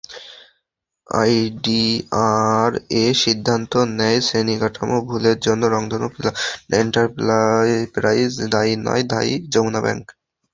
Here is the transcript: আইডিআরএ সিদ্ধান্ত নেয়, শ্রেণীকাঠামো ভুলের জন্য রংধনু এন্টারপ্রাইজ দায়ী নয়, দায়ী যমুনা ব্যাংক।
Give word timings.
আইডিআরএ 1.09 2.73
সিদ্ধান্ত 3.23 3.71
নেয়, 3.97 4.19
শ্রেণীকাঠামো 4.21 4.97
ভুলের 5.07 5.37
জন্য 5.39 5.61
রংধনু 5.67 6.07
এন্টারপ্রাইজ 6.75 8.31
দায়ী 8.53 8.73
নয়, 8.85 9.03
দায়ী 9.11 9.33
যমুনা 9.53 9.79
ব্যাংক। 9.85 10.05